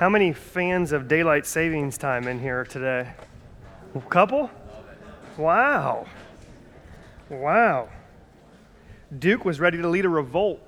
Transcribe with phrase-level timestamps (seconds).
[0.00, 3.06] How many fans of daylight savings time in here today?
[3.94, 4.50] A couple?
[5.36, 6.06] Wow.
[7.28, 7.90] Wow.
[9.18, 10.62] Duke was ready to lead a revolt.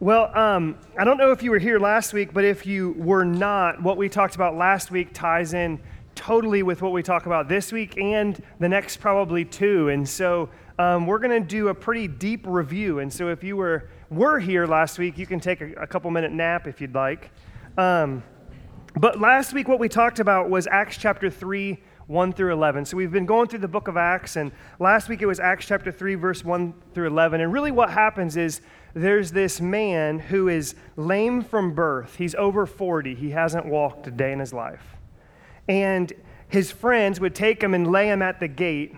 [0.00, 3.26] Well, um, I don't know if you were here last week, but if you were
[3.26, 5.78] not, what we talked about last week ties in
[6.14, 9.90] totally with what we talk about this week and the next probably two.
[9.90, 10.48] And so
[10.78, 13.00] um, we're going to do a pretty deep review.
[13.00, 16.10] And so if you were, were here last week, you can take a, a couple
[16.10, 17.30] minute nap if you'd like.
[17.76, 18.22] Um,
[18.98, 22.86] but last week, what we talked about was Acts chapter 3, 1 through 11.
[22.86, 25.66] So we've been going through the book of Acts, and last week it was Acts
[25.66, 27.40] chapter 3, verse 1 through 11.
[27.40, 28.62] And really, what happens is
[28.94, 32.16] there's this man who is lame from birth.
[32.16, 34.96] He's over 40, he hasn't walked a day in his life.
[35.68, 36.12] And
[36.48, 38.94] his friends would take him and lay him at the gate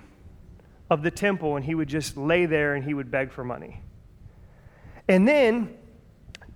[0.91, 3.81] of the temple, and he would just lay there and he would beg for money.
[5.09, 5.77] And then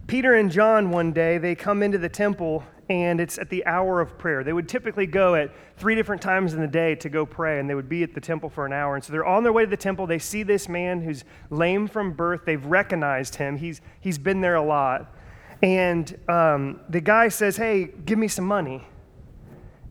[0.06, 4.00] Peter and John, one day, they come into the temple and it's at the hour
[4.00, 4.44] of prayer.
[4.44, 7.70] They would typically go at three different times in the day to go pray, and
[7.70, 8.94] they would be at the temple for an hour.
[8.94, 10.06] And so they're on their way to the temple.
[10.06, 12.42] They see this man who's lame from birth.
[12.44, 15.14] They've recognized him, he's, he's been there a lot.
[15.62, 18.87] And um, the guy says, Hey, give me some money.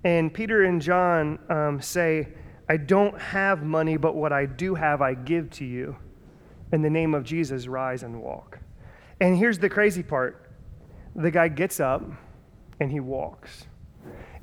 [0.03, 2.27] And Peter and John um, say,
[2.67, 5.95] I don't have money, but what I do have, I give to you.
[6.71, 8.59] In the name of Jesus, rise and walk.
[9.19, 10.49] And here's the crazy part.
[11.15, 12.03] The guy gets up
[12.79, 13.67] and he walks.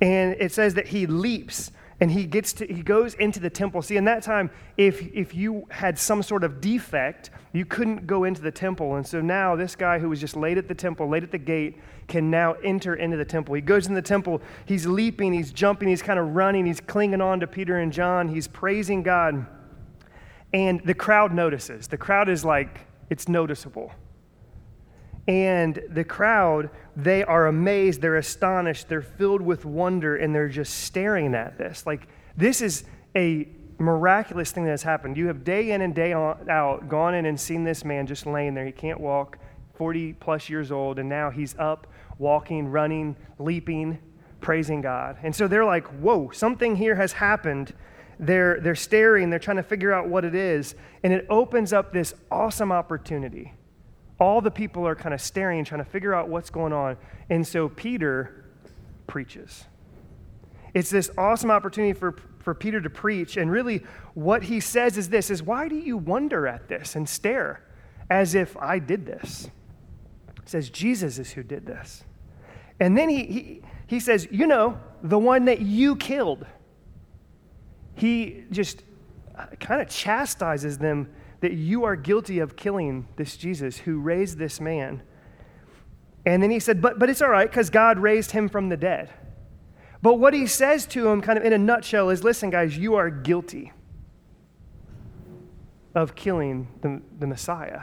[0.00, 3.82] And it says that he leaps and he gets to he goes into the temple.
[3.82, 8.22] See in that time if if you had some sort of defect you couldn't go
[8.22, 8.94] into the temple.
[8.94, 11.38] And so now this guy who was just late at the temple late at the
[11.38, 13.54] gate can now enter into the temple.
[13.54, 14.40] He goes in the temple.
[14.64, 15.32] He's leaping.
[15.32, 15.88] He's jumping.
[15.88, 16.66] He's kind of running.
[16.66, 18.28] He's clinging on to peter and john.
[18.28, 19.46] He's praising god
[20.52, 23.92] and the crowd notices the crowd is like it's noticeable
[25.28, 30.84] and the crowd, they are amazed, they're astonished, they're filled with wonder, and they're just
[30.84, 31.84] staring at this.
[31.86, 33.46] Like, this is a
[33.78, 35.18] miraculous thing that has happened.
[35.18, 38.54] You have day in and day out gone in and seen this man just laying
[38.54, 38.64] there.
[38.64, 39.38] He can't walk,
[39.74, 43.98] 40 plus years old, and now he's up, walking, running, leaping,
[44.40, 45.18] praising God.
[45.22, 47.74] And so they're like, whoa, something here has happened.
[48.20, 51.92] They're, they're staring, they're trying to figure out what it is, and it opens up
[51.92, 53.52] this awesome opportunity
[54.20, 56.96] all the people are kind of staring, trying to figure out what's going on.
[57.30, 58.44] And so Peter
[59.06, 59.64] preaches.
[60.74, 63.36] It's this awesome opportunity for, for Peter to preach.
[63.36, 63.84] And really,
[64.14, 67.62] what he says is this is why do you wonder at this and stare
[68.10, 69.50] as if I did this?
[70.42, 72.02] He says, Jesus is who did this.
[72.80, 76.44] And then he, he, he says, you know, the one that you killed.
[77.98, 78.82] He just
[79.36, 81.10] uh, kind of chastises them
[81.40, 85.02] that you are guilty of killing this Jesus who raised this man.
[86.24, 88.76] And then he said, But, but it's all right because God raised him from the
[88.76, 89.10] dead.
[90.00, 92.94] But what he says to him, kind of in a nutshell, is listen, guys, you
[92.94, 93.72] are guilty
[95.94, 97.82] of killing the, the Messiah.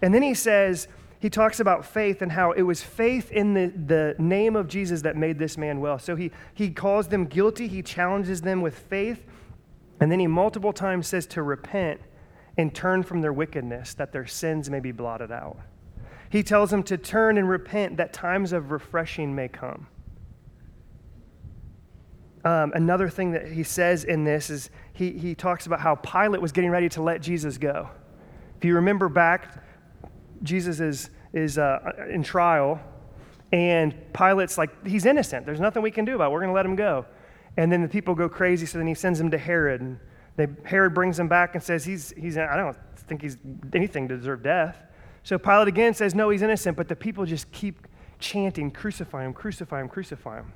[0.00, 0.88] And then he says,
[1.20, 5.02] he talks about faith and how it was faith in the, the name of Jesus
[5.02, 6.00] that made this man well.
[6.00, 9.24] So he, he calls them guilty, he challenges them with faith,
[10.02, 12.00] and then he multiple times says to repent
[12.58, 15.56] and turn from their wickedness, that their sins may be blotted out.
[16.28, 19.86] He tells them to turn and repent, that times of refreshing may come.
[22.44, 26.42] Um, another thing that he says in this is he, he talks about how Pilate
[26.42, 27.88] was getting ready to let Jesus go.
[28.58, 29.62] If you remember back,
[30.42, 31.78] Jesus is, is uh,
[32.10, 32.80] in trial,
[33.52, 35.46] and Pilate's like, he's innocent.
[35.46, 36.32] There's nothing we can do about it.
[36.32, 37.06] We're going to let him go.
[37.56, 39.80] And then the people go crazy, so then he sends him to Herod.
[39.80, 39.98] And
[40.36, 43.36] they, Herod brings him back and says, he's, he's, I don't think he's
[43.74, 44.76] anything to deserve death.
[45.22, 47.86] So Pilate again says, No, he's innocent, but the people just keep
[48.18, 50.52] chanting, Crucify him, crucify him, crucify him.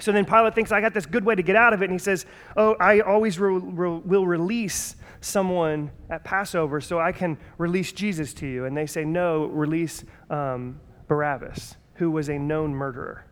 [0.00, 1.84] So then Pilate thinks, I got this good way to get out of it.
[1.84, 7.12] And he says, Oh, I always re- re- will release someone at Passover so I
[7.12, 8.64] can release Jesus to you.
[8.66, 13.26] And they say, No, release um, Barabbas, who was a known murderer.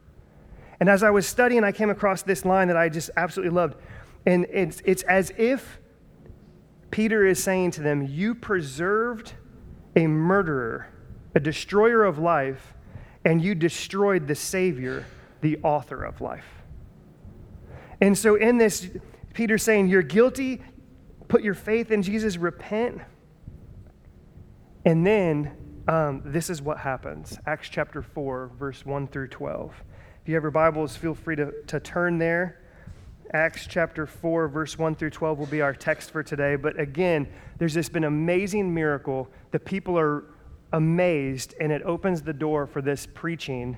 [0.83, 3.77] And as I was studying, I came across this line that I just absolutely loved.
[4.27, 5.79] And it's, it's as if
[6.91, 9.35] Peter is saying to them, You preserved
[9.95, 10.89] a murderer,
[11.37, 12.75] a destroyer of life,
[13.25, 15.07] and you destroyed the Savior,
[15.41, 16.65] the author of life.
[18.01, 18.91] And so, in this,
[19.35, 20.63] Peter's saying, You're guilty,
[21.29, 23.01] put your faith in Jesus, repent.
[24.85, 25.53] And then
[25.87, 29.85] um, this is what happens Acts chapter 4, verse 1 through 12.
[30.23, 32.61] If you have your Bibles, feel free to, to turn there.
[33.33, 36.55] Acts chapter 4, verse 1 through 12 will be our text for today.
[36.55, 37.27] But again,
[37.59, 39.29] there's this been amazing miracle.
[39.51, 40.27] The people are
[40.73, 43.77] amazed, and it opens the door for this preaching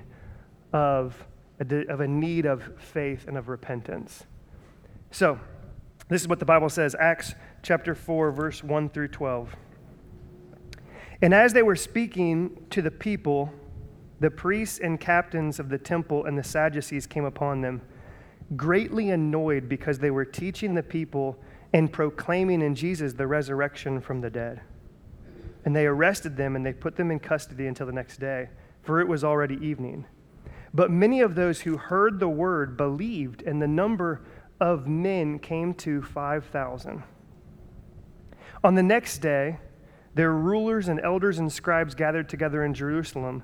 [0.71, 1.17] of
[1.59, 4.25] a, of a need of faith and of repentance.
[5.09, 5.39] So,
[6.09, 7.33] this is what the Bible says Acts
[7.63, 9.55] chapter 4, verse 1 through 12.
[11.23, 13.51] And as they were speaking to the people,
[14.19, 17.81] the priests and captains of the temple and the Sadducees came upon them,
[18.55, 21.37] greatly annoyed because they were teaching the people
[21.73, 24.61] and proclaiming in Jesus the resurrection from the dead.
[25.65, 28.49] And they arrested them and they put them in custody until the next day,
[28.83, 30.05] for it was already evening.
[30.73, 34.21] But many of those who heard the word believed, and the number
[34.59, 37.03] of men came to 5,000.
[38.63, 39.57] On the next day,
[40.13, 43.43] their rulers and elders and scribes gathered together in Jerusalem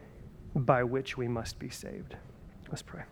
[0.55, 2.15] by which we must be saved.
[2.69, 3.03] Let's pray.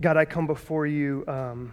[0.00, 1.72] God, I come before you um,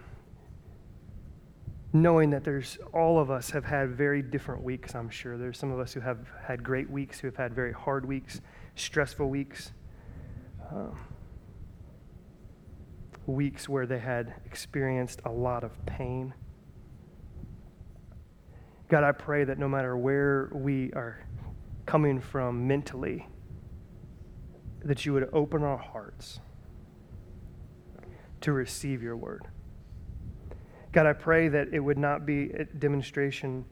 [1.92, 5.38] knowing that there's all of us have had very different weeks, I'm sure.
[5.38, 8.40] There's some of us who have had great weeks, who have had very hard weeks,
[8.74, 9.72] stressful weeks
[10.72, 10.98] um,
[13.26, 16.32] weeks where they had experienced a lot of pain.
[18.88, 21.26] God, I pray that no matter where we are
[21.86, 23.28] coming from mentally,
[24.84, 26.40] that you would open our hearts
[28.42, 29.46] to receive your word.
[30.92, 33.64] God, I pray that it would not be a demonstration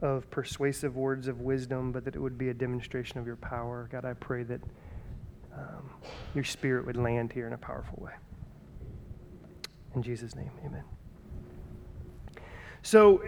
[0.00, 3.88] of persuasive words of wisdom, but that it would be a demonstration of your power.
[3.92, 4.60] God, I pray that
[5.54, 5.90] um,
[6.34, 8.12] your spirit would land here in a powerful way.
[9.94, 10.84] In Jesus' name, amen.
[12.82, 13.22] So,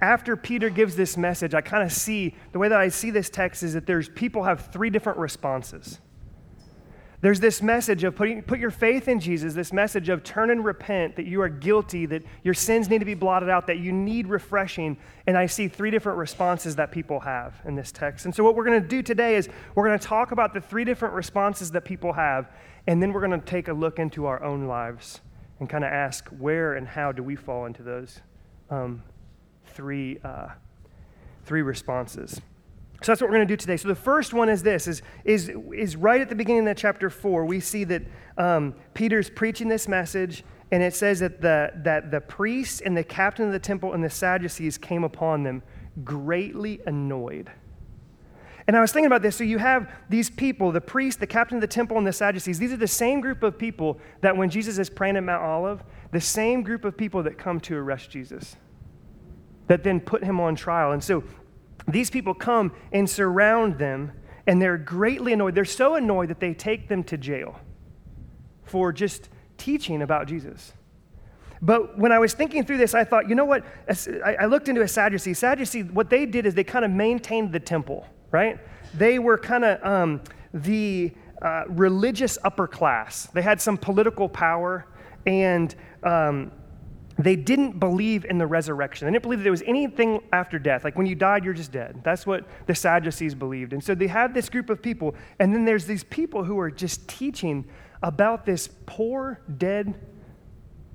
[0.00, 3.30] after Peter gives this message, I kind of see the way that I see this
[3.30, 5.98] text is that there's people have three different responses.
[7.20, 10.64] There's this message of putting, put your faith in Jesus, this message of turn and
[10.64, 13.90] repent, that you are guilty, that your sins need to be blotted out, that you
[13.90, 14.96] need refreshing.
[15.26, 18.24] And I see three different responses that people have in this text.
[18.24, 20.60] And so, what we're going to do today is we're going to talk about the
[20.60, 22.52] three different responses that people have,
[22.86, 25.20] and then we're going to take a look into our own lives
[25.58, 28.20] and kind of ask where and how do we fall into those
[28.70, 29.02] um,
[29.78, 30.48] three, uh,
[31.44, 32.40] three responses.
[33.00, 33.76] So that's what we're going to do today.
[33.76, 37.08] So the first one is this: is is is right at the beginning of chapter
[37.10, 37.44] four.
[37.44, 38.02] We see that
[38.36, 40.42] um, Peter's preaching this message,
[40.72, 44.02] and it says that the that the priests and the captain of the temple and
[44.02, 45.62] the Sadducees came upon them,
[46.02, 47.52] greatly annoyed.
[48.66, 49.36] And I was thinking about this.
[49.36, 52.58] So you have these people, the priest, the captain of the temple, and the Sadducees.
[52.58, 55.84] These are the same group of people that when Jesus is praying at Mount Olive,
[56.10, 58.56] the same group of people that come to arrest Jesus,
[59.68, 60.92] that then put him on trial.
[60.92, 61.22] And so
[61.86, 64.12] these people come and surround them,
[64.46, 65.54] and they're greatly annoyed.
[65.54, 67.60] They're so annoyed that they take them to jail
[68.64, 70.72] for just teaching about Jesus.
[71.60, 73.64] But when I was thinking through this, I thought, you know what?
[74.24, 75.34] I looked into a Sadducee.
[75.34, 78.58] Sadducee, what they did is they kind of maintained the temple, right?
[78.94, 80.20] They were kind of um,
[80.54, 83.26] the uh, religious upper class.
[83.32, 84.86] They had some political power,
[85.26, 86.52] and um,
[87.18, 89.06] they didn't believe in the resurrection.
[89.06, 90.84] They didn't believe that there was anything after death.
[90.84, 92.00] Like when you died, you're just dead.
[92.04, 93.72] That's what the Sadducees believed.
[93.72, 96.70] And so they had this group of people, and then there's these people who are
[96.70, 97.64] just teaching
[98.04, 99.94] about this poor, dead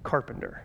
[0.03, 0.63] carpenter.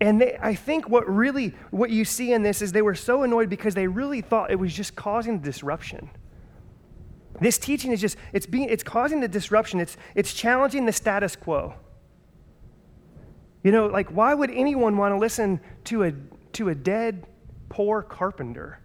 [0.00, 3.22] And they, I think what really, what you see in this is they were so
[3.22, 6.08] annoyed because they really thought it was just causing disruption.
[7.42, 9.80] This teaching is just, it's, being, it's causing the disruption.
[9.80, 11.74] It's, it's challenging the status quo.
[13.62, 16.12] You know, like, why would anyone want to listen to a,
[16.52, 17.26] to a dead,
[17.68, 18.80] poor carpenter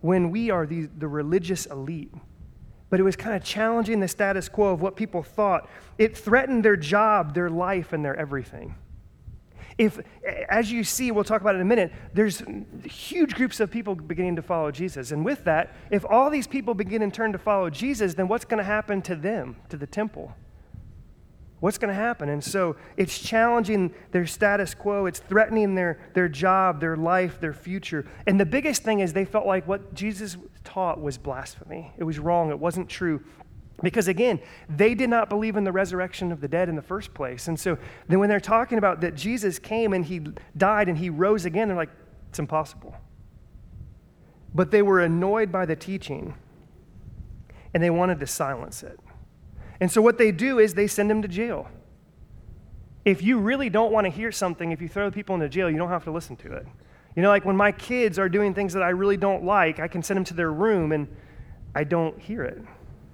[0.00, 2.12] when we are the, the religious elite?
[2.90, 5.68] But it was kind of challenging the status quo of what people thought.
[5.96, 8.74] It threatened their job, their life, and their everything.
[9.78, 9.98] If,
[10.50, 12.42] as you see, we'll talk about it in a minute, there's
[12.84, 15.10] huge groups of people beginning to follow Jesus.
[15.10, 18.44] And with that, if all these people begin and turn to follow Jesus, then what's
[18.44, 20.34] going to happen to them, to the temple?
[21.62, 22.28] What's going to happen?
[22.28, 27.52] And so it's challenging their status quo, it's threatening their, their job, their life, their
[27.52, 28.04] future.
[28.26, 31.92] And the biggest thing is they felt like what Jesus taught was blasphemy.
[31.96, 33.22] It was wrong, it wasn't true.
[33.80, 37.14] Because again, they did not believe in the resurrection of the dead in the first
[37.14, 37.46] place.
[37.46, 37.78] And so
[38.08, 40.20] then when they're talking about that Jesus came and he
[40.56, 41.90] died and he rose again, they're like,
[42.28, 42.92] it's impossible.
[44.52, 46.34] But they were annoyed by the teaching
[47.72, 48.98] and they wanted to silence it.
[49.82, 51.68] And so what they do is they send him to jail.
[53.04, 55.76] If you really don't want to hear something, if you throw people into jail, you
[55.76, 56.64] don't have to listen to it.
[57.16, 59.88] You know, like when my kids are doing things that I really don't like, I
[59.88, 61.08] can send them to their room and
[61.74, 62.62] I don't hear it.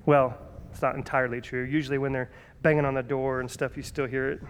[0.04, 0.36] Well,
[0.70, 1.64] it's not entirely true.
[1.64, 4.42] Usually, when they're banging on the door and stuff, you still hear it.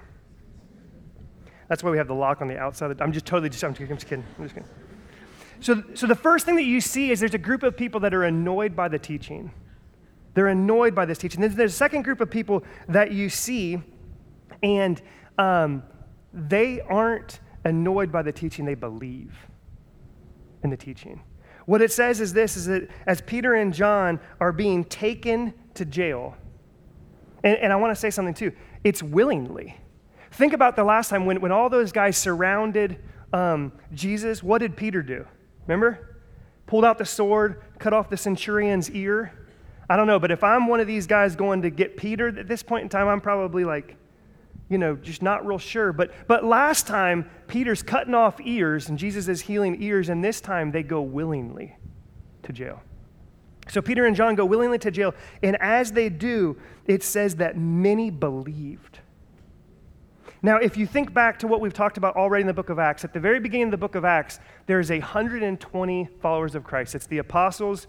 [1.68, 3.00] That's why we have the lock on the outside.
[3.00, 4.24] I'm just totally just, I'm just, I'm just kidding.
[4.38, 4.70] I'm just kidding.
[5.60, 8.12] So, so the first thing that you see is there's a group of people that
[8.12, 9.52] are annoyed by the teaching.
[10.38, 11.40] They're annoyed by this teaching.
[11.40, 13.82] Then there's a second group of people that you see,
[14.62, 15.02] and
[15.36, 15.82] um,
[16.32, 19.36] they aren't annoyed by the teaching, they believe
[20.62, 21.24] in the teaching.
[21.66, 25.84] What it says is this is that as Peter and John are being taken to
[25.84, 26.36] jail.
[27.42, 28.52] And, and I want to say something too
[28.84, 29.76] it's willingly.
[30.30, 33.02] Think about the last time when, when all those guys surrounded
[33.32, 35.26] um, Jesus, what did Peter do?
[35.66, 36.20] Remember?
[36.66, 39.32] Pulled out the sword, cut off the centurion's ear.
[39.88, 42.46] I don't know, but if I'm one of these guys going to get Peter at
[42.46, 43.96] this point in time, I'm probably like,
[44.68, 45.92] you know, just not real sure.
[45.92, 50.40] But, but last time, Peter's cutting off ears and Jesus is healing ears, and this
[50.40, 51.76] time they go willingly
[52.42, 52.82] to jail.
[53.68, 57.56] So Peter and John go willingly to jail, and as they do, it says that
[57.56, 59.00] many believed.
[60.40, 62.78] Now, if you think back to what we've talked about already in the book of
[62.78, 66.94] Acts, at the very beginning of the book of Acts, there's 120 followers of Christ.
[66.94, 67.86] It's the apostles,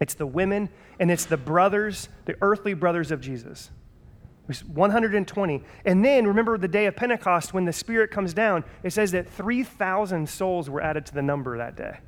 [0.00, 3.70] it's the women, and it's the brothers, the earthly brothers of Jesus.
[4.46, 5.62] There's 120.
[5.84, 9.30] And then remember the day of Pentecost when the Spirit comes down, it says that
[9.30, 11.98] 3,000 souls were added to the number that day.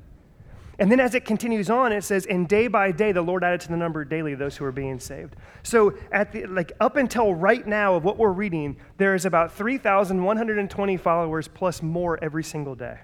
[0.79, 3.61] And then as it continues on, it says, and day by day the Lord added
[3.61, 5.35] to the number daily those who are being saved.
[5.61, 9.53] So at the, like up until right now of what we're reading, there is about
[9.53, 12.99] 3,120 followers plus more every single day.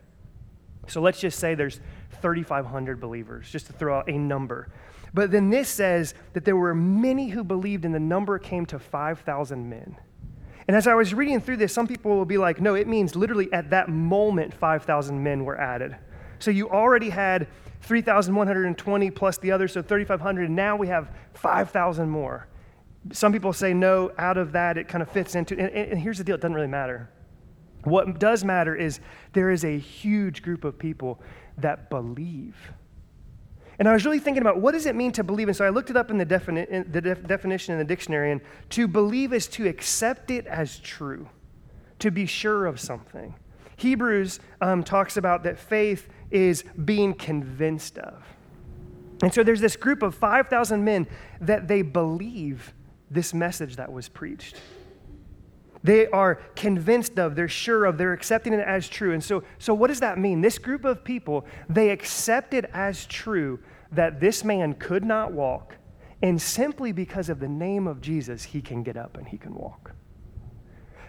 [0.88, 1.80] So let's just say there's
[2.22, 4.70] 3,500 believers, just to throw out a number.
[5.14, 8.80] But then this says that there were many who believed, and the number came to
[8.80, 9.98] 5,000 men.
[10.68, 13.16] And as I was reading through this, some people will be like, no, it means
[13.16, 15.96] literally at that moment 5,000 men were added.
[16.38, 17.48] So you already had
[17.82, 20.46] 3,120 plus the others, so 3,500.
[20.46, 22.48] and Now we have 5,000 more.
[23.12, 26.18] Some people say no, out of that it kind of fits into, and, and here's
[26.20, 27.10] the deal it doesn't really matter.
[27.84, 29.00] What does matter is
[29.34, 31.22] there is a huge group of people
[31.62, 32.56] that believe.
[33.80, 35.48] And I was really thinking about what does it mean to believe?
[35.48, 37.86] And so I looked it up in the, defini- in the def- definition in the
[37.86, 41.30] dictionary, and to believe is to accept it as true,
[42.00, 43.36] to be sure of something.
[43.78, 48.22] Hebrews um, talks about that faith is being convinced of.
[49.22, 51.08] And so there's this group of 5,000 men
[51.40, 52.74] that they believe
[53.10, 54.58] this message that was preached.
[55.84, 59.14] They are convinced of, they're sure of, they're accepting it as true.
[59.14, 60.42] And so, so what does that mean?
[60.42, 63.60] This group of people, they accepted it as true
[63.92, 65.76] that this man could not walk,
[66.22, 69.56] and simply because of the name of Jesus, he can get up and he can
[69.56, 69.94] walk.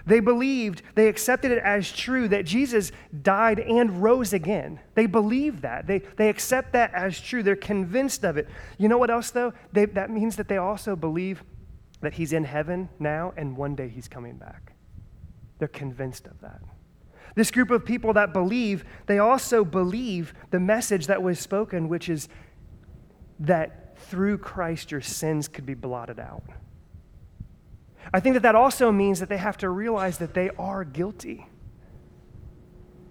[0.06, 2.90] They believed, they accepted it as true that Jesus
[3.22, 4.80] died and rose again.
[4.94, 5.86] They believe that.
[5.86, 7.42] They, they accept that as true.
[7.42, 8.48] They're convinced of it.
[8.78, 9.52] You know what else, though?
[9.72, 11.44] They, that means that they also believe
[12.00, 14.72] that he's in heaven now and one day he's coming back.
[15.58, 16.60] They're convinced of that.
[17.34, 22.08] This group of people that believe, they also believe the message that was spoken, which
[22.08, 22.28] is
[23.38, 26.42] that through Christ your sins could be blotted out.
[28.12, 31.46] I think that that also means that they have to realize that they are guilty.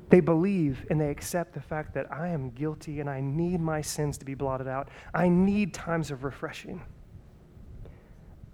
[0.10, 3.82] They believe and they accept the fact that I am guilty and I need my
[3.82, 4.90] sins to be blotted out.
[5.14, 6.82] I need times of refreshing.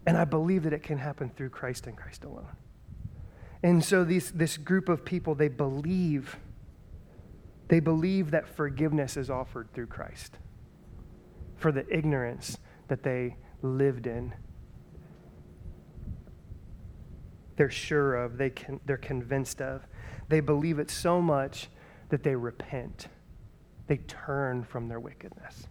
[0.05, 2.55] And I believe that it can happen through Christ and Christ alone.
[3.63, 6.37] And so these, this group of people, they believe.
[7.67, 10.37] They believe that forgiveness is offered through Christ
[11.57, 12.57] for the ignorance
[12.87, 14.33] that they lived in
[17.55, 19.87] they're sure of, they can, they're convinced of.
[20.27, 21.69] They believe it so much
[22.09, 23.07] that they repent.
[23.87, 25.67] They turn from their wickedness.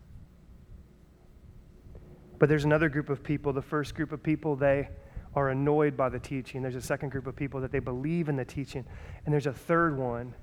[2.45, 4.91] But there's another group of people, the first group of people, they
[5.35, 6.61] are annoyed by the teaching.
[6.61, 8.85] There's a second group of people that they believe in the teaching.
[9.25, 10.35] And there's a third one.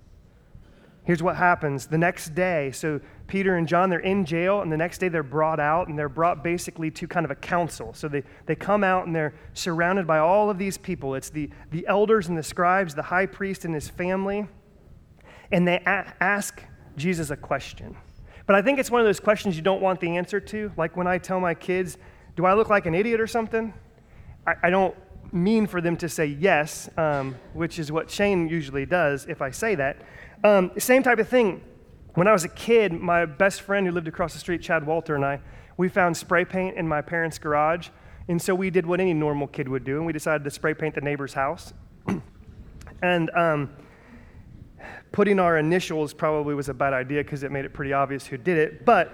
[1.04, 2.72] Here's what happens the next day.
[2.72, 6.00] So, Peter and John, they're in jail, and the next day they're brought out, and
[6.00, 7.94] they're brought basically to kind of a council.
[7.94, 11.14] So, they, they come out and they're surrounded by all of these people.
[11.14, 14.48] It's the, the elders and the scribes, the high priest and his family.
[15.52, 16.64] And they a- ask
[16.98, 17.96] Jesus a question.
[18.52, 20.74] But I think it's one of those questions you don't want the answer to.
[20.76, 21.98] Like when I tell my kids,
[22.36, 23.74] Do I look like an idiot or something?
[24.46, 24.94] I, I don't
[25.32, 29.52] mean for them to say yes, um, which is what Shane usually does if I
[29.52, 30.02] say that.
[30.44, 31.64] Um, same type of thing.
[32.16, 35.16] When I was a kid, my best friend who lived across the street, Chad Walter,
[35.16, 35.40] and I,
[35.78, 37.88] we found spray paint in my parents' garage.
[38.28, 40.74] And so we did what any normal kid would do, and we decided to spray
[40.74, 41.72] paint the neighbor's house.
[43.02, 43.70] and um,
[45.12, 48.38] putting our initials probably was a bad idea because it made it pretty obvious who
[48.38, 48.86] did it.
[48.86, 49.12] But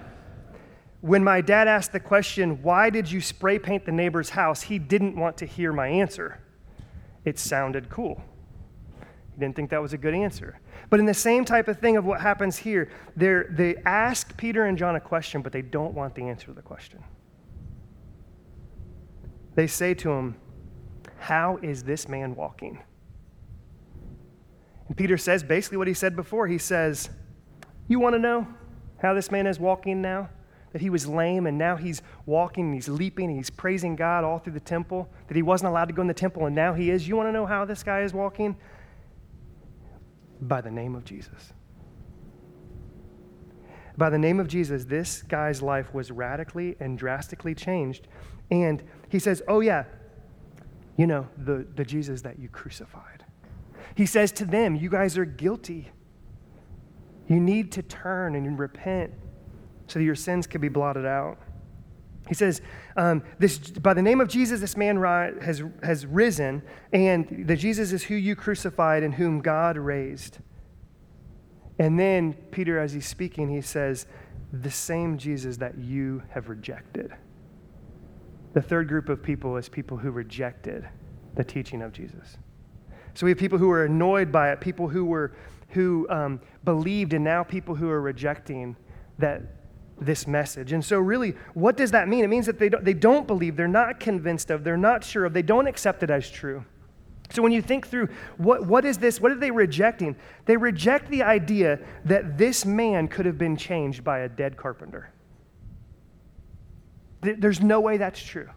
[1.02, 4.62] when my dad asked the question, Why did you spray paint the neighbor's house?
[4.62, 6.40] he didn't want to hear my answer.
[7.26, 8.24] It sounded cool.
[9.34, 10.60] He didn't think that was a good answer.
[10.90, 14.78] But in the same type of thing of what happens here, they ask Peter and
[14.78, 17.04] John a question, but they don't want the answer to the question.
[19.56, 20.36] They say to him,
[21.18, 22.80] How is this man walking?
[24.88, 26.48] And Peter says basically what he said before.
[26.48, 27.10] He says,
[27.88, 28.48] You want to know
[29.02, 30.30] how this man is walking now?
[30.74, 34.24] That he was lame and now he's walking and he's leaping and he's praising God
[34.24, 35.10] all through the temple.
[35.28, 37.08] That he wasn't allowed to go in the temple and now he is.
[37.08, 38.58] You want to know how this guy is walking?
[40.42, 41.54] By the name of Jesus.
[43.98, 48.08] By the name of Jesus, this guy's life was radically and drastically changed.
[48.52, 49.86] And he says, Oh, yeah,
[50.98, 53.26] you know, the, the Jesus that you crucified.
[53.98, 55.90] He says to them, You guys are guilty.
[57.28, 59.12] You need to turn and repent
[59.88, 61.40] so that your sins can be blotted out.
[62.28, 62.62] He says,
[62.96, 66.62] um, this, By the name of Jesus, this man ri- has, has risen,
[66.94, 70.38] and the Jesus is who you crucified and whom God raised.
[71.80, 74.06] And then Peter, as he's speaking, he says,
[74.54, 77.16] The same Jesus that you have rejected.
[78.54, 80.88] The third group of people is people who rejected
[81.34, 82.38] the teaching of Jesus.
[83.18, 85.34] So we have people who were annoyed by it, people who were
[85.70, 88.76] who um, believed, and now people who are rejecting
[89.18, 89.42] that
[90.00, 90.72] this message.
[90.72, 92.24] And so, really, what does that mean?
[92.24, 95.26] It means that they don't, they don't believe, they're not convinced of, they're not sure
[95.26, 96.64] of, they don't accept it as true.
[97.32, 100.16] So, when you think through what, what is this, what are they rejecting?
[100.46, 105.10] They reject the idea that this man could have been changed by a dead carpenter.
[107.22, 108.50] There's no way that's true.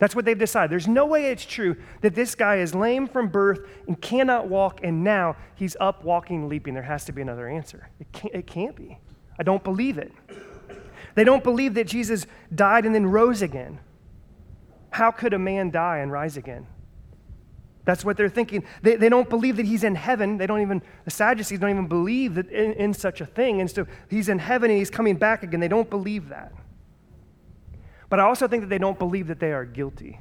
[0.00, 0.72] That's what they've decided.
[0.72, 4.80] There's no way it's true that this guy is lame from birth and cannot walk,
[4.82, 6.74] and now he's up, walking, leaping.
[6.74, 7.88] There has to be another answer.
[8.00, 8.98] It can't, it can't be.
[9.38, 10.10] I don't believe it.
[11.14, 13.78] They don't believe that Jesus died and then rose again.
[14.88, 16.66] How could a man die and rise again?
[17.84, 18.64] That's what they're thinking.
[18.82, 20.38] They, they don't believe that he's in heaven.
[20.38, 23.60] They don't even, the Sadducees don't even believe that in, in such a thing.
[23.60, 25.60] And so he's in heaven and he's coming back again.
[25.60, 26.52] They don't believe that.
[28.10, 30.20] But I also think that they don't believe that they are guilty.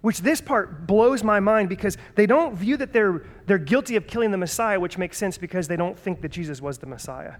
[0.00, 4.06] Which this part blows my mind because they don't view that they're, they're guilty of
[4.06, 7.34] killing the Messiah, which makes sense because they don't think that Jesus was the Messiah.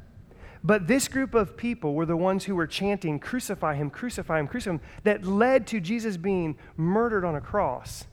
[0.65, 4.49] But this group of people were the ones who were chanting, Crucify him, crucify him,
[4.49, 8.07] crucify him, that led to Jesus being murdered on a cross.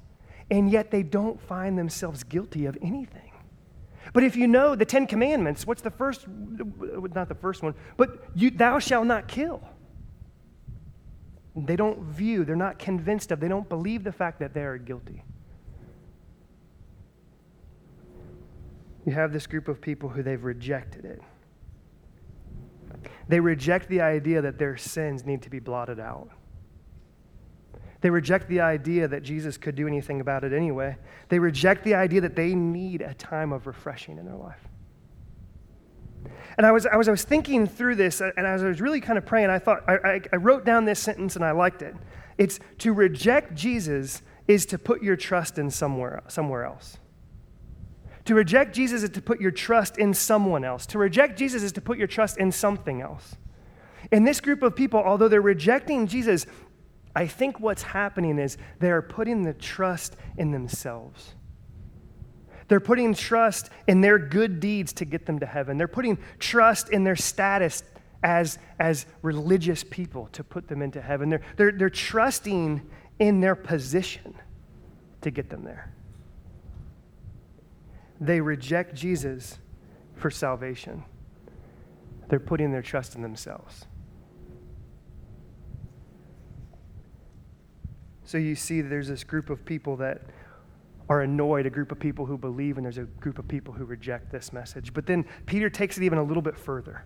[0.51, 3.31] And yet they don't find themselves guilty of anything.
[4.13, 8.23] But if you know the Ten Commandments, what's the first, not the first one, but
[8.35, 9.67] you, thou shalt not kill.
[11.55, 14.77] They don't view, they're not convinced of, they don't believe the fact that they are
[14.77, 15.23] guilty.
[19.05, 21.21] You have this group of people who they've rejected it.
[23.27, 26.29] They reject the idea that their sins need to be blotted out.
[28.01, 30.97] They reject the idea that Jesus could do anything about it anyway.
[31.29, 34.59] They reject the idea that they need a time of refreshing in their life.
[36.57, 38.79] And I was, I was, I was thinking through this, uh, and as I was
[38.79, 41.51] really kind of praying, I thought, I, I, I wrote down this sentence and I
[41.51, 41.95] liked it.
[42.37, 46.97] It's to reject Jesus is to put your trust in somewhere, somewhere else.
[48.25, 50.85] To reject Jesus is to put your trust in someone else.
[50.87, 53.35] To reject Jesus is to put your trust in something else.
[54.11, 56.45] In this group of people, although they're rejecting Jesus,
[57.15, 61.35] I think what's happening is they're putting the trust in themselves.
[62.67, 65.77] They're putting trust in their good deeds to get them to heaven.
[65.77, 67.83] They're putting trust in their status
[68.23, 71.29] as, as religious people to put them into heaven.
[71.29, 72.81] They're, they're, they're trusting
[73.19, 74.33] in their position
[75.21, 75.93] to get them there.
[78.19, 79.59] They reject Jesus
[80.15, 81.03] for salvation,
[82.29, 83.85] they're putting their trust in themselves.
[88.23, 90.21] So you see, there's this group of people that
[91.09, 93.85] are annoyed, a group of people who believe, and there's a group of people who
[93.85, 94.93] reject this message.
[94.93, 97.05] But then Peter takes it even a little bit further.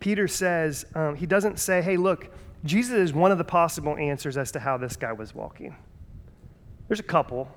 [0.00, 2.32] Peter says, um, he doesn't say, hey, look,
[2.64, 5.76] Jesus is one of the possible answers as to how this guy was walking.
[6.88, 7.48] There's a couple.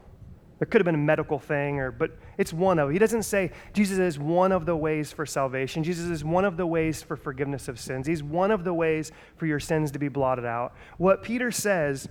[0.60, 2.92] There could have been a medical thing, or, but it's one of.
[2.92, 5.84] He doesn't say Jesus is one of the ways for salvation.
[5.84, 8.06] Jesus is one of the ways for forgiveness of sins.
[8.06, 10.76] He's one of the ways for your sins to be blotted out.
[10.98, 12.08] What Peter says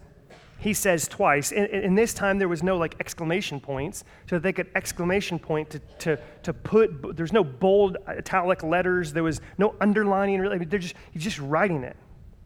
[0.62, 1.50] he says twice.
[1.50, 5.78] And, this time there was no like exclamation points, so they could exclamation point to,
[5.98, 10.58] to, to put, there's no bold italic letters, there was no underlining, really.
[10.58, 11.96] They're just, he's just writing it.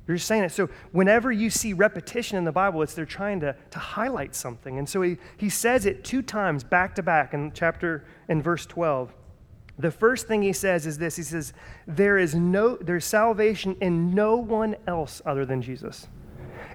[0.07, 0.53] They're just saying it.
[0.53, 4.79] So whenever you see repetition in the Bible, it's they're trying to, to highlight something.
[4.79, 8.65] And so he, he says it two times back to back in chapter, in verse
[8.65, 9.13] 12.
[9.79, 11.53] The first thing he says is this he says,
[11.87, 16.09] There is no, there's salvation in no one else other than Jesus.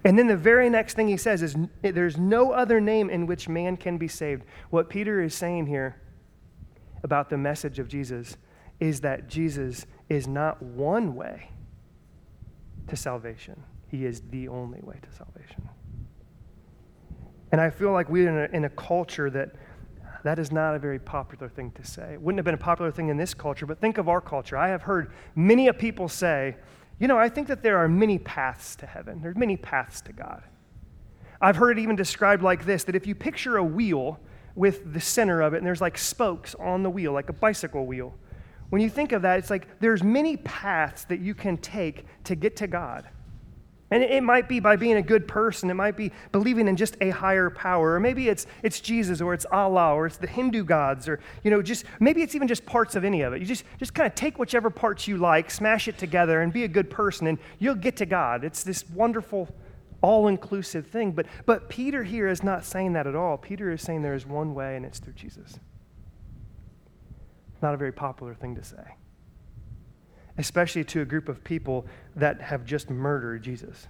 [0.03, 3.47] And then the very next thing he says is, There's no other name in which
[3.47, 4.43] man can be saved.
[4.69, 6.01] What Peter is saying here
[7.03, 8.37] about the message of Jesus
[8.79, 11.49] is that Jesus is not one way
[12.87, 15.69] to salvation, he is the only way to salvation.
[17.51, 19.55] And I feel like we're in a, in a culture that
[20.23, 22.13] that is not a very popular thing to say.
[22.13, 24.55] It wouldn't have been a popular thing in this culture, but think of our culture.
[24.57, 26.57] I have heard many a people say,
[27.01, 30.13] you know, I think that there are many paths to heaven, there's many paths to
[30.13, 30.43] God.
[31.41, 34.19] I've heard it even described like this that if you picture a wheel
[34.53, 37.87] with the center of it, and there's like spokes on the wheel, like a bicycle
[37.87, 38.13] wheel,
[38.69, 42.35] when you think of that, it's like there's many paths that you can take to
[42.35, 43.09] get to God.
[43.91, 45.69] And it might be by being a good person.
[45.69, 47.95] It might be believing in just a higher power.
[47.95, 51.51] Or maybe it's, it's Jesus or it's Allah or it's the Hindu gods or, you
[51.51, 53.41] know, just maybe it's even just parts of any of it.
[53.41, 56.63] You just, just kind of take whichever parts you like, smash it together, and be
[56.63, 58.45] a good person, and you'll get to God.
[58.45, 59.53] It's this wonderful,
[60.01, 61.11] all inclusive thing.
[61.11, 63.37] But, but Peter here is not saying that at all.
[63.37, 65.59] Peter is saying there is one way, and it's through Jesus.
[67.61, 68.95] Not a very popular thing to say
[70.37, 73.87] especially to a group of people that have just murdered Jesus.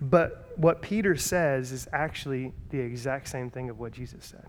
[0.00, 4.46] But what Peter says is actually the exact same thing of what Jesus said.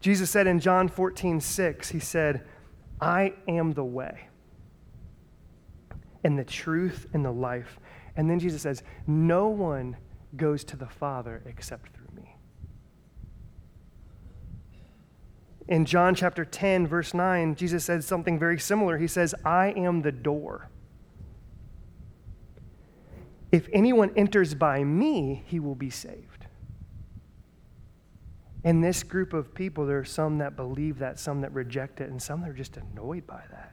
[0.00, 2.44] Jesus said in John 14, 6, he said,
[3.00, 4.28] I am the way
[6.24, 7.78] and the truth and the life.
[8.16, 9.96] And then Jesus says, No one
[10.36, 11.99] goes to the Father except through
[15.70, 18.98] In John chapter 10, verse 9, Jesus says something very similar.
[18.98, 20.68] He says, I am the door.
[23.52, 26.46] If anyone enters by me, he will be saved.
[28.64, 32.10] In this group of people, there are some that believe that, some that reject it,
[32.10, 33.72] and some that are just annoyed by that.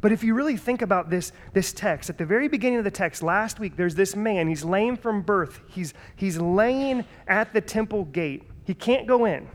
[0.00, 2.90] But if you really think about this, this text, at the very beginning of the
[2.90, 4.48] text, last week, there's this man.
[4.48, 5.60] He's lame from birth.
[5.68, 8.42] He's, he's laying at the temple gate.
[8.64, 9.48] He can't go in.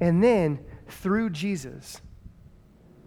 [0.00, 2.00] And then through Jesus,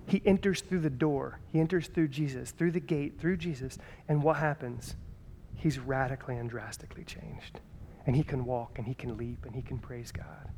[0.08, 1.40] he enters through the door.
[1.52, 3.78] He enters through Jesus, through the gate, through Jesus.
[4.08, 4.96] And what happens?
[5.56, 7.60] He's radically and drastically changed.
[8.06, 10.50] And he can walk and he can leap and he can praise God.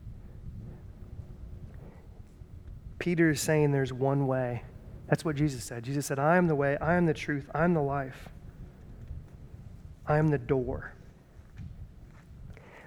[2.99, 4.63] Peter is saying there's one way.
[5.07, 5.83] That's what Jesus said.
[5.83, 8.29] Jesus said, I am the way, I am the truth, I am the life,
[10.05, 10.93] I am the door.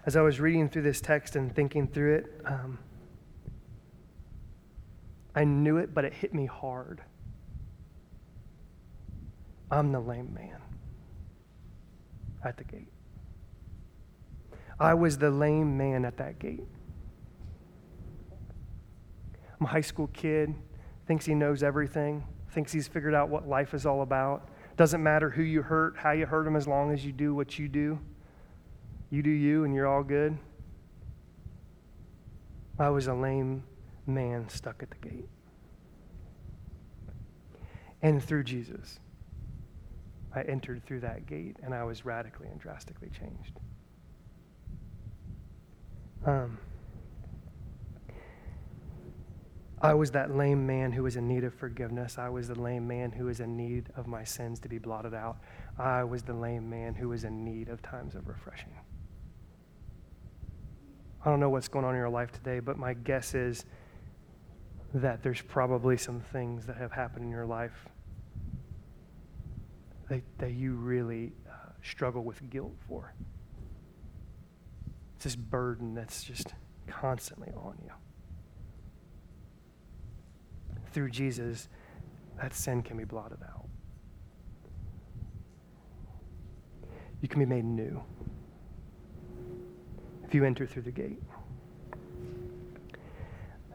[0.06, 2.78] As I was reading through this text and thinking through it, um,
[5.34, 7.02] I knew it, but it hit me hard.
[9.70, 10.60] I'm the lame man
[12.44, 12.92] at the gate.
[14.78, 16.66] I was the lame man at that gate.
[19.58, 20.54] I'm a high school kid,
[21.06, 24.48] thinks he knows everything, thinks he's figured out what life is all about.
[24.76, 27.58] Doesn't matter who you hurt, how you hurt them, as long as you do what
[27.58, 27.98] you do.
[29.10, 30.36] You do you, and you're all good.
[32.78, 33.62] I was a lame
[34.12, 35.28] man stuck at the gate.
[38.02, 38.98] And through Jesus,
[40.34, 43.58] I entered through that gate and I was radically and drastically changed.
[46.24, 46.58] Um,
[49.80, 52.16] I was that lame man who was in need of forgiveness.
[52.16, 55.12] I was the lame man who was in need of my sins to be blotted
[55.12, 55.38] out.
[55.76, 58.72] I was the lame man who was in need of times of refreshing.
[61.24, 63.64] I don't know what's going on in your life today, but my guess is
[64.94, 67.88] that there's probably some things that have happened in your life
[70.08, 73.14] that, that you really uh, struggle with guilt for.
[75.16, 76.54] It's this burden that's just
[76.86, 77.92] constantly on you.
[80.92, 81.68] Through Jesus,
[82.40, 83.66] that sin can be blotted out.
[87.22, 88.02] You can be made new
[90.24, 91.22] if you enter through the gate.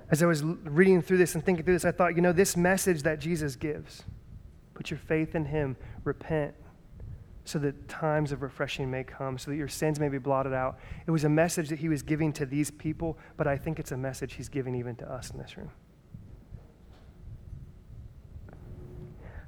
[0.10, 2.56] As I was reading through this and thinking through this, I thought, you know, this
[2.56, 4.04] message that Jesus gives
[4.74, 6.54] put your faith in Him, repent,
[7.46, 10.78] so that times of refreshing may come, so that your sins may be blotted out.
[11.08, 13.92] It was a message that He was giving to these people, but I think it's
[13.92, 15.72] a message He's giving even to us in this room.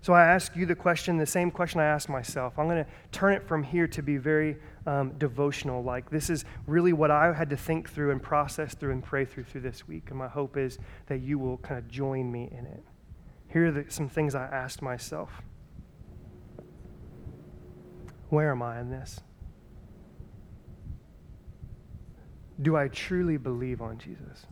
[0.01, 2.57] So I ask you the question, the same question I asked myself.
[2.57, 4.57] I'm going to turn it from here to be very
[4.89, 5.83] um, devotional.
[5.83, 9.25] Like, this is really what I had to think through and process through and pray
[9.25, 10.09] through through this week.
[10.09, 12.83] And my hope is that you will kind of join me in it.
[13.47, 15.41] Here are the, some things I asked myself
[18.29, 19.21] Where am I in this?
[22.61, 24.45] Do I truly believe on Jesus?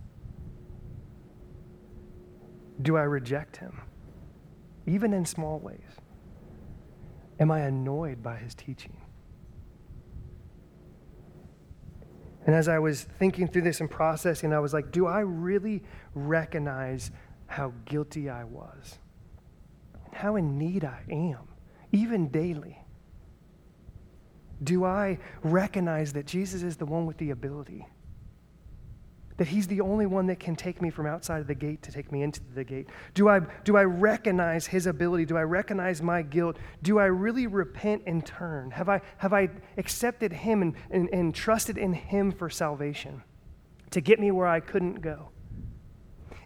[2.82, 3.82] Do I reject him?
[4.88, 6.00] even in small ways?
[7.40, 8.98] Am I annoyed by his teaching?
[12.48, 15.84] And as I was thinking through this and processing, I was like, do I really
[16.16, 17.12] recognize
[17.46, 19.00] how guilty I was?
[20.06, 21.50] And how in need I am,
[21.92, 22.82] even daily?
[24.64, 27.86] Do I recognize that Jesus is the one with the ability?
[29.38, 31.92] That he's the only one that can take me from outside of the gate to
[31.92, 32.90] take me into the gate?
[33.14, 35.26] Do I, do I recognize his ability?
[35.26, 36.58] Do I recognize my guilt?
[36.82, 38.72] Do I really repent and turn?
[38.72, 43.24] Have I, have I accepted him and, and, and trusted in him for salvation
[43.92, 45.30] to get me where I couldn't go?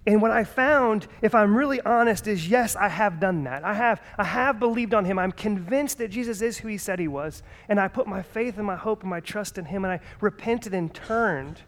[0.08, 3.64] And what I found, if I'm really honest, is yes, I have done that.
[3.64, 5.20] I have, I have believed on him.
[5.20, 7.44] I'm convinced that Jesus is who he said he was.
[7.70, 10.00] And I put my faith and my hope and my trust in him, and I
[10.20, 11.62] repented and turned.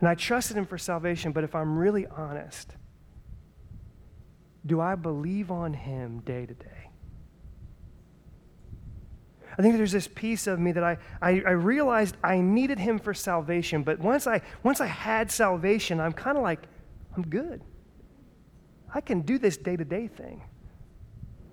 [0.00, 2.74] And I trusted him for salvation, but if I'm really honest,
[4.64, 6.90] do I believe on him day to day?
[9.58, 13.00] I think there's this piece of me that I, I, I, realized I needed him
[13.00, 16.60] for salvation, but once I, once I had salvation, I'm kind of like,
[17.16, 17.60] I'm good.
[18.94, 20.42] I can do this day to day thing.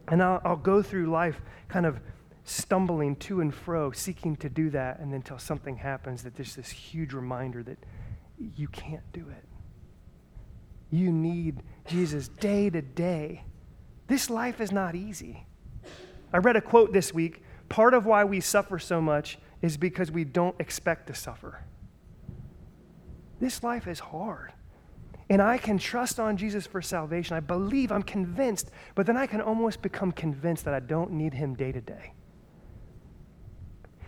[0.08, 2.00] And I'll, I'll go through life kind of
[2.44, 6.56] stumbling to and fro, seeking to do that, and then until something happens that there's
[6.56, 7.80] this huge reminder that
[8.38, 9.44] you can't do it.
[10.92, 13.44] You need Jesus day to day.
[14.08, 15.46] This life is not easy.
[16.32, 17.44] I read a quote this week.
[17.70, 21.64] Part of why we suffer so much is because we don't expect to suffer.
[23.40, 24.54] This life is hard.
[25.30, 27.36] And I can trust on Jesus for salvation.
[27.36, 31.34] I believe, I'm convinced, but then I can almost become convinced that I don't need
[31.34, 32.14] him day to day.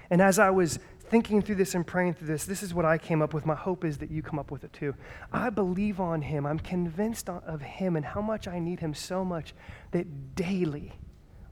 [0.10, 0.80] And as I was
[1.10, 3.46] thinking through this and praying through this, this is what I came up with.
[3.46, 4.94] My hope is that you come up with it too.
[5.32, 6.46] I believe on Him.
[6.46, 9.54] I'm convinced of Him and how much I need Him so much
[9.92, 10.94] that daily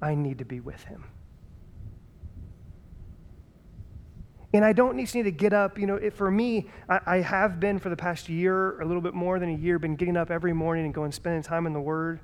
[0.02, 1.06] I need to be with Him.
[4.54, 5.78] And I don't need to get up.
[5.78, 9.02] You know, it, for me, I, I, have been for the past year, a little
[9.02, 11.74] bit more than a year, been getting up every morning and going spending time in
[11.74, 12.22] the Word.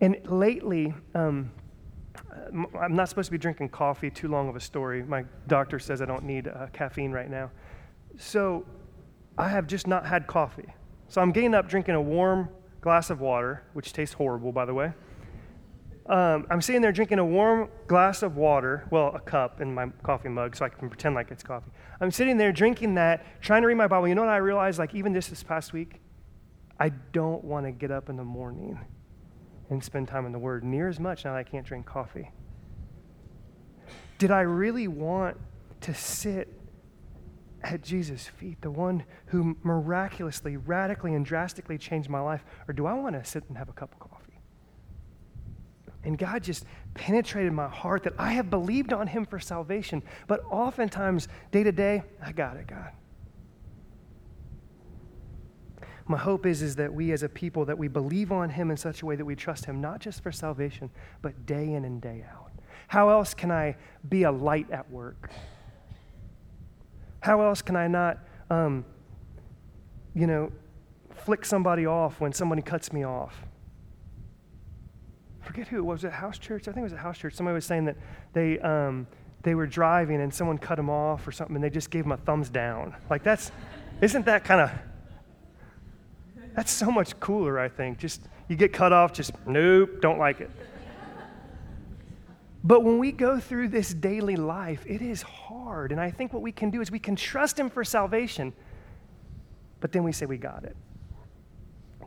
[0.00, 1.50] And lately, um,
[2.52, 5.02] I'm not supposed to be drinking coffee, too long of a story.
[5.02, 7.50] My doctor says I don't need uh, caffeine right now.
[8.18, 8.66] So
[9.38, 10.68] I have just not had coffee.
[11.08, 12.48] So I'm getting up drinking a warm
[12.80, 14.92] glass of water, which tastes horrible, by the way.
[16.06, 19.86] Um, I'm sitting there drinking a warm glass of water, well, a cup in my
[20.02, 21.70] coffee mug, so I can pretend like it's coffee.
[22.00, 24.08] I'm sitting there drinking that, trying to read my Bible.
[24.08, 26.00] You know what I realized, like, even this this past week?
[26.80, 28.78] I don't want to get up in the morning
[29.70, 32.30] and spend time in the Word near as much now that I can't drink coffee.
[34.18, 35.38] Did I really want
[35.82, 36.48] to sit
[37.62, 42.44] at Jesus' feet, the one who miraculously, radically, and drastically changed my life?
[42.68, 44.40] Or do I want to sit and have a cup of coffee?
[46.02, 50.42] And God just penetrated my heart that I have believed on Him for salvation, but
[50.50, 52.92] oftentimes, day to day, I got it, God.
[56.10, 58.76] My hope is, is that we as a people, that we believe on Him in
[58.76, 60.90] such a way that we trust Him, not just for salvation,
[61.22, 62.50] but day in and day out.
[62.88, 63.76] How else can I
[64.08, 65.30] be a light at work?
[67.20, 68.18] How else can I not,
[68.50, 68.84] um,
[70.12, 70.50] you know,
[71.14, 73.46] flick somebody off when somebody cuts me off?
[75.42, 76.04] Forget who it was.
[76.04, 76.66] at House Church?
[76.66, 77.34] I think it was at House Church.
[77.34, 77.96] Somebody was saying that
[78.32, 79.06] they, um,
[79.44, 82.10] they were driving and someone cut them off or something and they just gave them
[82.10, 82.96] a thumbs down.
[83.08, 83.52] Like, that's,
[84.00, 84.72] isn't that kind of,
[86.60, 87.96] that's so much cooler, I think.
[87.96, 90.50] Just, you get cut off, just, nope, don't like it.
[92.62, 95.90] But when we go through this daily life, it is hard.
[95.90, 98.52] And I think what we can do is we can trust Him for salvation,
[99.80, 100.76] but then we say, We got it.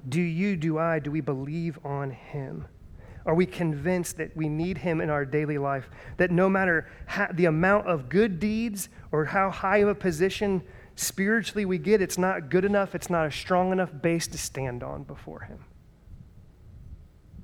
[0.08, 2.68] Do you, do I, do we believe on Him?
[3.26, 5.89] Are we convinced that we need Him in our daily life?
[6.18, 10.62] That no matter how, the amount of good deeds or how high of a position
[10.95, 14.84] spiritually we get, it's not good enough, it's not a strong enough base to stand
[14.84, 15.60] on before Him?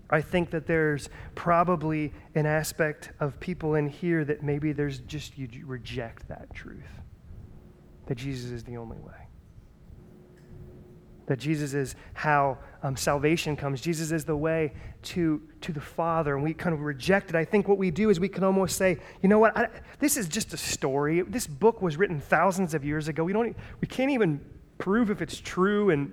[0.09, 5.37] I think that there's probably an aspect of people in here that maybe there's just
[5.37, 6.99] you reject that truth
[8.09, 9.27] that Jesus is the only way.
[11.27, 13.81] That Jesus is how um, salvation comes.
[13.81, 17.35] Jesus is the way to, to the Father, and we kind of reject it.
[17.35, 20.17] I think what we do is we can almost say, you know what, I, this
[20.17, 21.21] is just a story.
[21.21, 23.23] This book was written thousands of years ago.
[23.23, 24.41] We, don't, we can't even
[24.77, 26.11] prove if it's true, and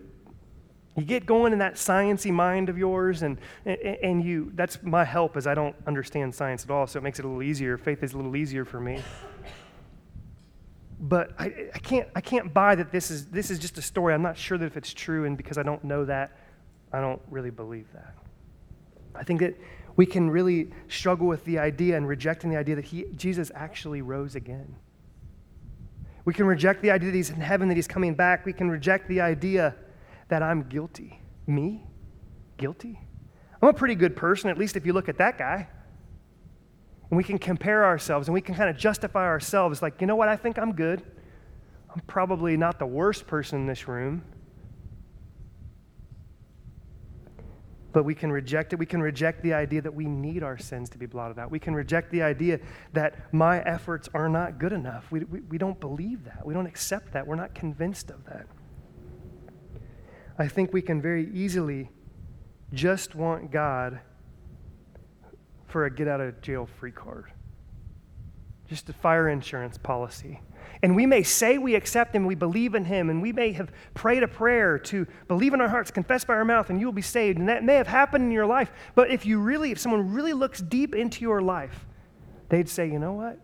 [0.97, 5.37] you get going in that sciency mind of yours, and, and you, that's my help
[5.37, 7.77] is I don't understand science at all, so it makes it a little easier.
[7.77, 9.03] Faith is a little easier for me.
[10.99, 14.15] But I, I, can't, I can't buy that this is, this is just a story.
[14.15, 16.33] I'm not sure that if it's true, and because I don't know that,
[16.93, 18.15] I don't really believe that.
[19.19, 19.55] I think that
[19.97, 24.03] we can really struggle with the idea and rejecting the idea that he, Jesus actually
[24.03, 24.77] rose again.
[26.25, 28.45] We can reject the idea that he's in heaven, that he's coming back.
[28.45, 29.75] We can reject the idea
[30.29, 31.21] that I'm guilty.
[31.47, 31.85] Me?
[32.57, 33.01] Guilty?
[33.63, 35.69] I'm a pretty good person, at least if you look at that guy.
[37.11, 40.17] And we can compare ourselves and we can kind of justify ourselves like, you know
[40.17, 41.03] what, I think I'm good.
[41.95, 44.23] I'm probably not the worst person in this room.
[47.97, 48.79] But we can reject it.
[48.79, 51.51] We can reject the idea that we need our sins to be blotted out.
[51.51, 52.61] We can reject the idea
[52.93, 55.11] that my efforts are not good enough.
[55.11, 56.45] We, we, we don't believe that.
[56.45, 57.27] We don't accept that.
[57.27, 58.49] We're not convinced of that.
[60.39, 61.89] I think we can very easily
[62.75, 64.01] just want God
[65.67, 67.33] for a get out of jail free card,
[68.69, 70.41] just a fire insurance policy.
[70.83, 73.73] And we may say we accept him, we believe in him, and we may have
[73.95, 76.93] prayed a prayer to believe in our hearts, confess by our mouth, and you will
[76.93, 77.39] be saved.
[77.39, 78.71] And that may have happened in your life.
[78.95, 81.87] But if you really, if someone really looks deep into your life,
[82.49, 83.39] they'd say, you know what?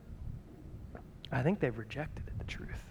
[1.30, 2.84] I think they've rejected the truth.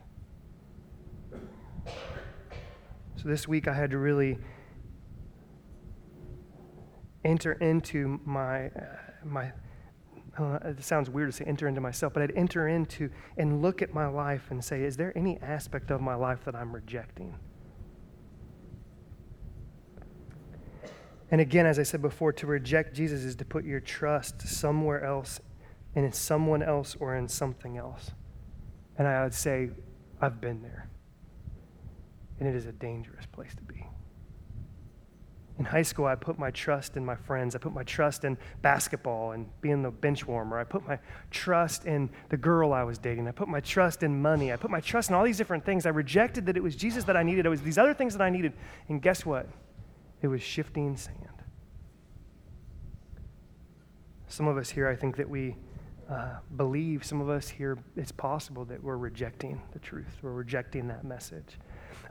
[3.17, 4.39] So this week I had to really
[7.23, 8.81] enter into my, uh,
[9.23, 9.51] my
[10.39, 13.81] know, it sounds weird to say enter into myself, but I'd enter into and look
[13.81, 17.35] at my life and say, is there any aspect of my life that I'm rejecting?
[21.29, 25.03] And again, as I said before, to reject Jesus is to put your trust somewhere
[25.03, 25.39] else,
[25.95, 28.11] and in someone else or in something else.
[28.97, 29.71] And I would say,
[30.21, 30.89] I've been there
[32.41, 33.70] and it is a dangerous place to be.
[35.59, 37.55] In high school, I put my trust in my friends.
[37.55, 40.57] I put my trust in basketball and being the bench warmer.
[40.57, 40.97] I put my
[41.29, 43.27] trust in the girl I was dating.
[43.27, 44.51] I put my trust in money.
[44.51, 45.85] I put my trust in all these different things.
[45.85, 47.45] I rejected that it was Jesus that I needed.
[47.45, 48.53] It was these other things that I needed.
[48.89, 49.47] And guess what?
[50.21, 51.17] It was shifting sand.
[54.27, 55.57] Some of us here, I think that we
[56.09, 60.17] uh, believe, some of us here, it's possible that we're rejecting the truth.
[60.21, 61.57] We're rejecting that message.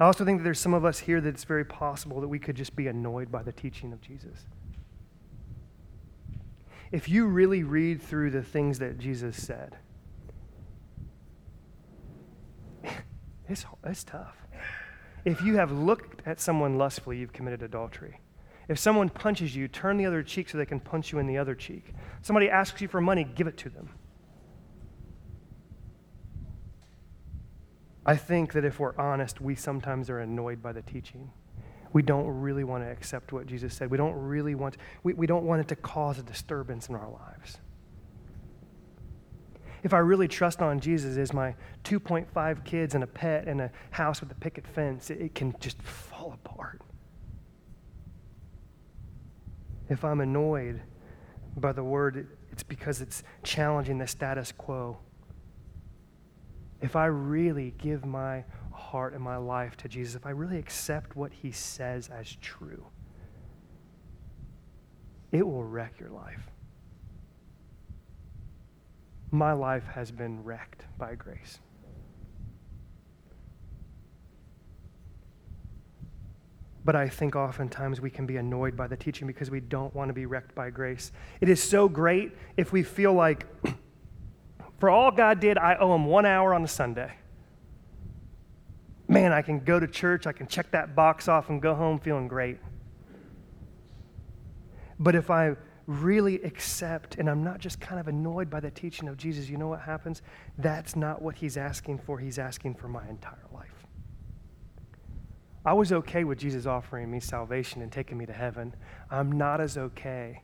[0.01, 2.39] I also think that there's some of us here that it's very possible that we
[2.39, 4.47] could just be annoyed by the teaching of Jesus.
[6.91, 9.77] If you really read through the things that Jesus said,
[13.49, 14.39] it's, it's tough.
[15.27, 18.21] If you have looked at someone lustfully, you've committed adultery.
[18.69, 21.37] If someone punches you, turn the other cheek so they can punch you in the
[21.37, 21.93] other cheek.
[22.23, 23.91] Somebody asks you for money, give it to them.
[28.11, 31.31] I think that if we're honest, we sometimes are annoyed by the teaching.
[31.92, 33.88] We don't really want to accept what Jesus said.
[33.88, 37.09] We don't really want, we, we don't want it to cause a disturbance in our
[37.09, 37.59] lives.
[39.85, 43.70] If I really trust on Jesus as my 2.5 kids and a pet and a
[43.92, 46.81] house with a picket fence, it, it can just fall apart.
[49.88, 50.83] If I'm annoyed
[51.57, 54.99] by the word, it's because it's challenging the status quo
[56.81, 61.16] if I really give my heart and my life to Jesus, if I really accept
[61.16, 62.85] what he says as true,
[65.33, 66.43] it will wreck your life.
[69.31, 71.61] My life has been wrecked by grace.
[76.85, 80.09] But I think oftentimes we can be annoyed by the teaching because we don't want
[80.09, 81.13] to be wrecked by grace.
[81.40, 83.46] It is so great if we feel like
[84.81, 87.12] For all God did, I owe him one hour on a Sunday.
[89.06, 91.98] Man, I can go to church, I can check that box off and go home
[91.98, 92.58] feeling great.
[94.98, 95.56] But if I
[95.87, 99.56] really accept and I'm not just kind of annoyed by the teaching of Jesus, you
[99.56, 100.22] know what happens?
[100.58, 102.18] That's not what he's asking for.
[102.18, 103.87] He's asking for my entire life.
[105.64, 108.74] I was okay with Jesus offering me salvation and taking me to heaven.
[109.10, 110.42] I'm not as okay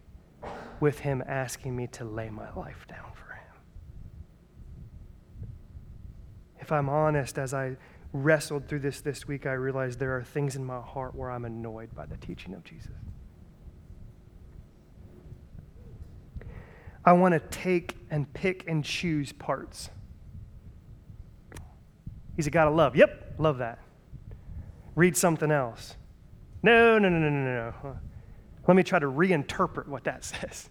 [0.78, 3.42] with Him asking me to lay my life down for Him.
[6.66, 7.76] If I'm honest, as I
[8.12, 11.44] wrestled through this this week, I realized there are things in my heart where I'm
[11.44, 12.90] annoyed by the teaching of Jesus.
[17.04, 19.90] I want to take and pick and choose parts.
[22.34, 22.96] He's a God of love.
[22.96, 23.78] Yep, love that.
[24.96, 25.94] Read something else.
[26.64, 27.98] No, no, no, no, no, no.
[28.66, 30.68] Let me try to reinterpret what that says.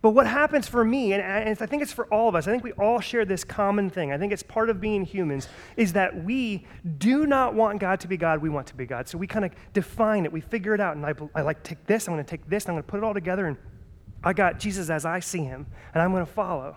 [0.00, 2.62] But what happens for me, and I think it's for all of us, I think
[2.62, 4.12] we all share this common thing.
[4.12, 6.66] I think it's part of being humans, is that we
[6.98, 9.08] do not want God to be God, we want to be God.
[9.08, 11.84] So we kind of define it, we figure it out, and I, I like take
[11.86, 13.56] this, I'm going to take this, I'm going to put it all together, and
[14.22, 16.76] I got Jesus as I see him, and I'm going to follow.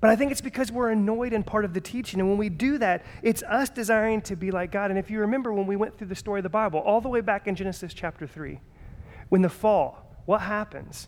[0.00, 2.18] But I think it's because we're annoyed in part of the teaching.
[2.18, 4.90] And when we do that, it's us desiring to be like God.
[4.90, 7.08] And if you remember when we went through the story of the Bible, all the
[7.08, 8.58] way back in Genesis chapter 3,
[9.28, 11.06] when the fall, what happens?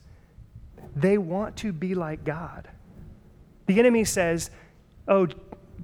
[0.96, 2.68] They want to be like God.
[3.66, 4.50] The enemy says,
[5.08, 5.26] Oh,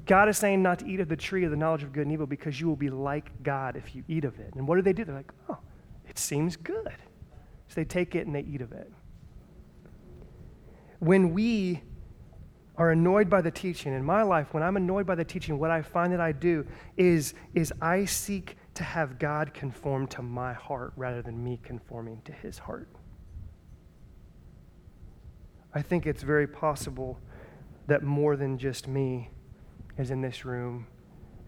[0.06, 2.12] God is saying not to eat of the tree of the knowledge of good and
[2.12, 4.54] evil because you will be like God if you eat of it.
[4.54, 5.04] And what do they do?
[5.04, 5.58] They're like, Oh,
[6.08, 6.94] it seems good.
[7.68, 8.90] So they take it and they eat of it.
[10.98, 11.82] When we
[12.76, 15.70] are annoyed by the teaching, in my life, when I'm annoyed by the teaching, what
[15.70, 16.66] I find that I do
[16.96, 22.22] is, is I seek to have God conform to my heart rather than me conforming
[22.24, 22.88] to his heart.
[25.72, 27.18] I think it's very possible
[27.86, 29.30] that more than just me
[29.98, 30.86] is in this room.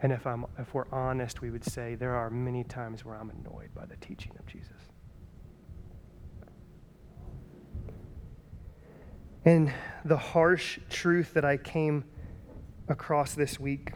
[0.01, 3.31] And if, I'm, if we're honest, we would say there are many times where I'm
[3.31, 4.71] annoyed by the teaching of Jesus.
[9.45, 9.73] And
[10.05, 12.05] the harsh truth that I came
[12.89, 13.93] across this week,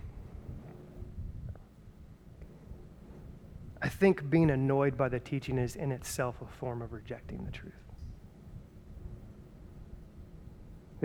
[3.80, 7.52] I think being annoyed by the teaching is in itself a form of rejecting the
[7.52, 7.85] truth.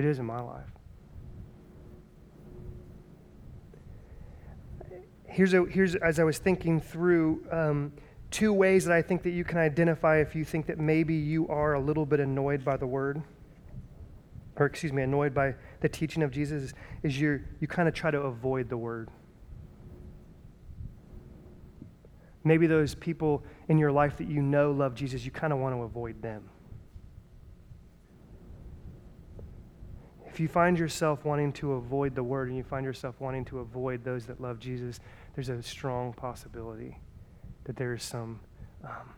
[0.02, 0.66] It is in my life.
[5.28, 7.93] Here's, a, here's as I was thinking through um,
[8.32, 11.47] two ways that I think that you can identify if you think that maybe you
[11.49, 13.22] are a little bit annoyed by the word,
[14.56, 16.74] or excuse me, annoyed by the teaching of Jesus,
[17.04, 19.08] is you you kind of try to avoid the word.
[22.43, 25.76] Maybe those people in your life that you know love Jesus, you kind of want
[25.76, 26.49] to avoid them.
[30.31, 33.60] If you find yourself wanting to avoid the word and you find yourself wanting to
[33.60, 35.00] avoid those that love Jesus,
[35.36, 36.98] there's a strong possibility
[37.64, 38.39] that there is some
[38.84, 39.14] um,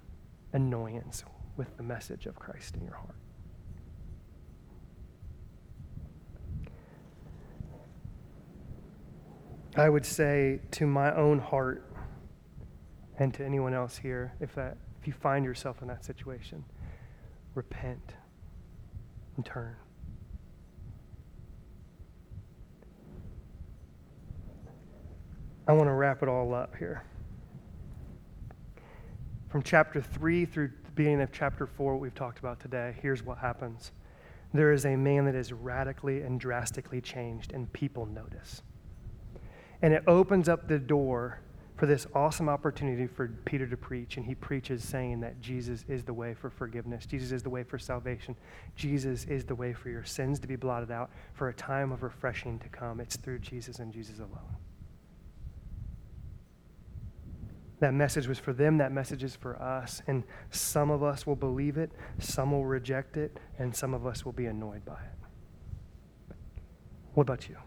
[0.54, 1.24] annoyance
[1.58, 3.16] with the message of Christ in your heart.
[9.76, 11.90] I would say to my own heart
[13.18, 16.64] and to anyone else here, if, that, if you find yourself in that situation,
[17.56, 18.14] repent
[19.36, 19.76] and turn.
[25.66, 27.04] I want to wrap it all up here.
[29.48, 33.24] From chapter 3 through the beginning of chapter 4, what we've talked about today, here's
[33.24, 33.94] what happens.
[34.54, 38.62] There is a man that is radically and drastically changed, and people notice.
[39.82, 41.40] And it opens up the door
[41.78, 44.18] for this awesome opportunity for Peter to preach.
[44.18, 47.64] And he preaches saying that Jesus is the way for forgiveness, Jesus is the way
[47.64, 48.36] for salvation,
[48.76, 52.04] Jesus is the way for your sins to be blotted out, for a time of
[52.04, 53.00] refreshing to come.
[53.00, 54.58] It's through Jesus and Jesus alone.
[57.80, 60.02] That message was for them, that message is for us.
[60.08, 64.24] And some of us will believe it, some will reject it, and some of us
[64.24, 66.36] will be annoyed by it.
[67.14, 67.58] What about you?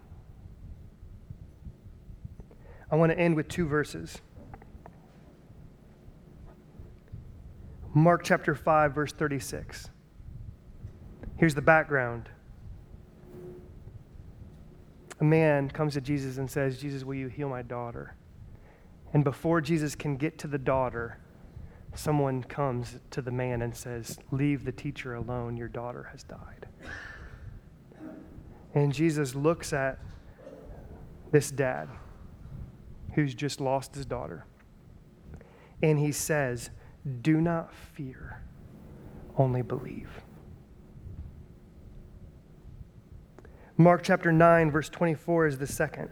[2.90, 4.18] I want to end with two verses.
[7.94, 9.90] Mark chapter 5, verse 36.
[11.36, 12.28] Here's the background.
[15.20, 18.14] A man comes to Jesus and says, Jesus, will you heal my daughter?
[19.12, 21.18] And before Jesus can get to the daughter,
[21.94, 26.66] someone comes to the man and says, Leave the teacher alone, your daughter has died.
[28.74, 29.98] And Jesus looks at
[31.30, 31.88] this dad
[33.14, 34.44] who's just lost his daughter.
[35.82, 36.70] And he says,
[37.22, 38.42] Do not fear,
[39.38, 40.10] only believe.
[43.78, 46.10] Mark chapter 9, verse 24 is the second.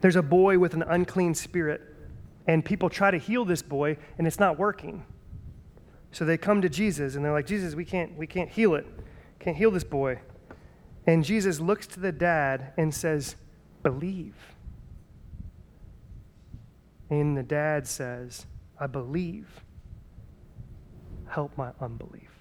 [0.00, 1.82] There's a boy with an unclean spirit,
[2.46, 5.04] and people try to heal this boy, and it's not working.
[6.12, 8.86] So they come to Jesus, and they're like, Jesus, we can't, we can't heal it.
[9.38, 10.20] Can't heal this boy.
[11.06, 13.36] And Jesus looks to the dad and says,
[13.82, 14.34] Believe.
[17.08, 18.46] And the dad says,
[18.78, 19.48] I believe.
[21.28, 22.39] help my unbelief.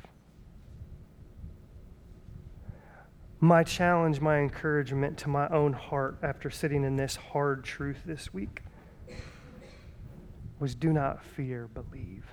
[3.41, 8.33] My challenge, my encouragement to my own heart after sitting in this hard truth this
[8.33, 8.61] week
[10.59, 12.25] was do not fear, believe.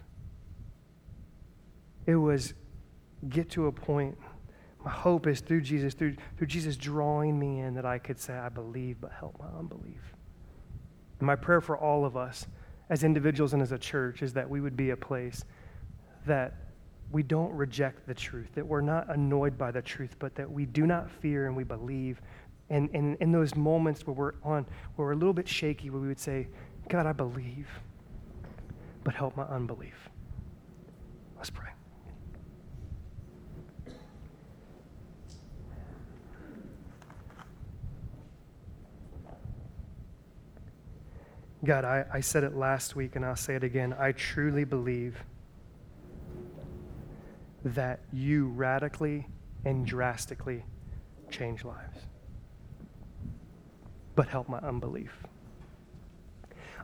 [2.07, 2.55] It was
[3.29, 4.19] get to a point.
[4.85, 8.35] My hope is through Jesus, through, through Jesus drawing me in, that I could say,
[8.35, 10.15] I believe, but help my unbelief.
[11.21, 12.47] And my prayer for all of us
[12.91, 15.45] as individuals and as a church is that we would be a place
[16.27, 16.66] that
[17.13, 20.67] we don't reject the truth, that we're not annoyed by the truth, but that we
[20.67, 22.21] do not fear and we believe.
[22.69, 26.09] And, in those moments where we're on, where we're a little bit shaky, where we
[26.09, 26.49] would say,
[26.89, 27.69] God, I believe,
[29.05, 30.11] but help my unbelief.
[31.37, 31.71] Let's pray.
[41.65, 43.95] God, I, I said it last week and I'll say it again.
[43.99, 45.17] I truly believe
[47.75, 49.27] that you radically
[49.65, 50.65] and drastically
[51.31, 51.99] change lives.
[54.15, 55.13] But help my unbelief.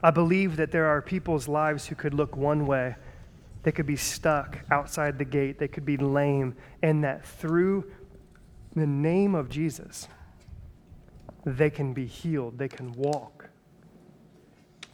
[0.03, 2.95] I believe that there are people's lives who could look one way.
[3.63, 5.57] They could be stuck outside the gate.
[5.57, 6.55] They could be lame.
[6.81, 7.89] And that through
[8.75, 10.09] the name of Jesus,
[11.45, 12.57] they can be healed.
[12.57, 13.49] They can walk.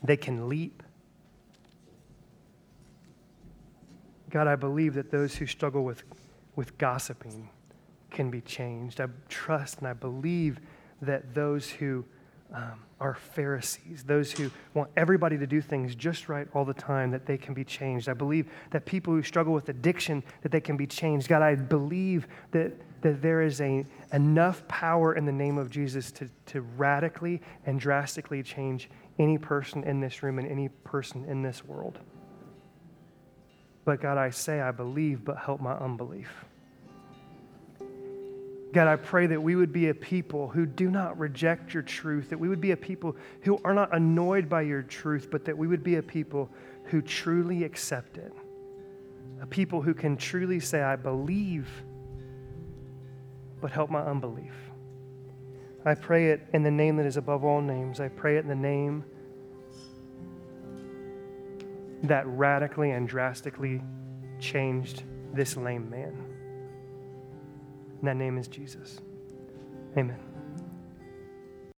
[0.03, 0.83] They can leap.
[4.29, 6.03] God, I believe that those who struggle with,
[6.55, 7.49] with gossiping
[8.11, 9.01] can be changed.
[9.01, 10.59] I trust and I believe
[11.01, 12.05] that those who
[12.53, 17.11] um, are Pharisees, those who want everybody to do things just right all the time,
[17.11, 18.09] that they can be changed.
[18.09, 21.27] I believe that people who struggle with addiction, that they can be changed.
[21.27, 26.11] God, I believe that, that there is a, enough power in the name of Jesus
[26.13, 31.41] to, to radically and drastically change any person in this room and any person in
[31.41, 31.99] this world.
[33.85, 36.29] But God, I say I believe, but help my unbelief.
[38.71, 42.29] God, I pray that we would be a people who do not reject your truth,
[42.29, 45.57] that we would be a people who are not annoyed by your truth, but that
[45.57, 46.49] we would be a people
[46.85, 48.31] who truly accept it.
[49.41, 51.67] A people who can truly say, I believe,
[53.59, 54.53] but help my unbelief.
[55.85, 57.99] I pray it in the name that is above all names.
[57.99, 59.03] I pray it in the name
[62.03, 63.81] that radically and drastically
[64.39, 66.25] changed this lame man.
[67.99, 68.99] And that name is Jesus.
[69.97, 70.28] Amen.